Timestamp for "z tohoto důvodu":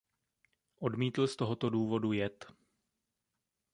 1.27-2.11